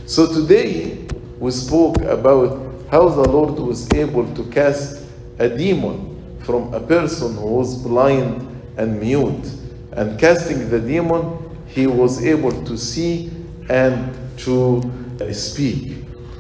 So 0.06 0.28
today 0.28 1.08
we 1.40 1.50
spoke 1.52 2.02
about 2.02 2.60
how 2.92 3.08
the 3.08 3.28
Lord 3.28 3.58
was 3.58 3.92
able 3.94 4.28
to 4.36 4.44
cast 4.52 5.02
a 5.40 5.48
demon 5.48 6.38
from 6.44 6.74
a 6.74 6.80
person 6.82 7.36
who 7.38 7.48
was 7.54 7.82
blind 7.82 8.46
and 8.76 9.00
mute. 9.00 9.50
And 9.94 10.20
casting 10.20 10.70
the 10.70 10.82
demon, 10.82 11.40
he 11.68 11.88
was 11.88 12.24
able 12.24 12.52
to 12.66 12.78
see 12.78 13.32
and 13.70 14.14
to 14.40 14.82
uh, 15.22 15.32
speak. 15.32 15.96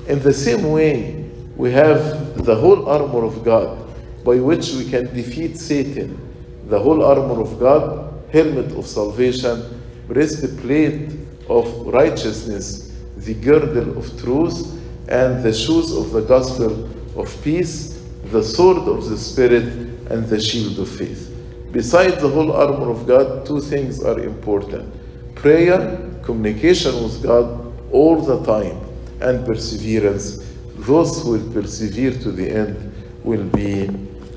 In 0.07 0.19
the 0.19 0.33
same 0.33 0.69
way, 0.69 1.31
we 1.55 1.71
have 1.71 2.43
the 2.43 2.55
whole 2.55 2.89
armor 2.89 3.23
of 3.23 3.45
God 3.45 3.79
by 4.25 4.41
which 4.41 4.73
we 4.73 4.89
can 4.89 5.05
defeat 5.15 5.57
Satan. 5.57 6.19
The 6.67 6.79
whole 6.79 7.01
armor 7.01 7.39
of 7.39 7.57
God, 7.61 8.13
helmet 8.29 8.73
of 8.73 8.85
salvation, 8.85 9.81
breastplate 10.07 11.11
of 11.47 11.87
righteousness, 11.87 12.92
the 13.17 13.33
girdle 13.33 13.97
of 13.97 14.21
truth, 14.21 14.79
and 15.07 15.43
the 15.43 15.53
shoes 15.53 15.91
of 15.95 16.11
the 16.11 16.21
gospel 16.21 16.89
of 17.19 17.43
peace, 17.43 18.01
the 18.31 18.43
sword 18.43 18.87
of 18.87 19.09
the 19.09 19.17
Spirit, 19.17 19.65
and 20.09 20.25
the 20.27 20.39
shield 20.39 20.79
of 20.79 20.89
faith. 20.89 21.29
Besides 21.71 22.21
the 22.21 22.29
whole 22.29 22.51
armor 22.51 22.89
of 22.89 23.07
God, 23.07 23.45
two 23.45 23.59
things 23.59 24.03
are 24.03 24.19
important 24.19 24.93
prayer, 25.35 25.99
communication 26.23 27.03
with 27.03 27.21
God 27.21 27.73
all 27.91 28.21
the 28.21 28.43
time, 28.45 28.79
and 29.19 29.45
perseverance. 29.45 30.37
Those 30.77 31.21
who 31.21 31.31
will 31.31 31.53
persevere 31.53 32.11
to 32.11 32.31
the 32.31 32.49
end 32.49 32.93
will 33.23 33.43
be 33.43 33.89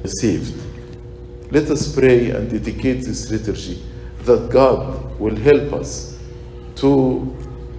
saved. 0.04 0.54
Let 1.50 1.70
us 1.70 1.94
pray 1.94 2.30
and 2.30 2.50
dedicate 2.50 3.04
this 3.04 3.30
liturgy 3.30 3.82
that 4.24 4.50
God 4.50 5.18
will 5.20 5.36
help 5.36 5.72
us 5.74 6.18
to, 6.76 7.35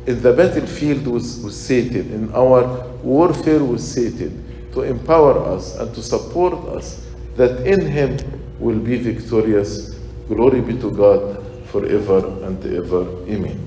in 0.07 0.21
the 0.21 0.31
battlefield 0.31 1.05
with, 1.05 1.43
with 1.43 1.53
Satan, 1.53 2.11
in 2.13 2.33
our 2.33 2.87
warfare 3.03 3.63
with 3.63 3.81
Satan, 3.81 4.43
to 4.71 4.83
empower 4.83 5.37
us 5.37 5.75
and 5.75 5.93
to 5.93 6.01
support 6.01 6.53
us, 6.69 7.05
that 7.35 7.67
in 7.67 7.85
Him 7.85 8.17
will 8.57 8.79
be 8.79 8.97
victorious. 8.97 9.99
Glory 10.27 10.61
be 10.61 10.77
to 10.79 10.91
God 10.91 11.43
forever 11.67 12.19
and 12.45 12.63
ever. 12.65 13.03
Amen. 13.29 13.66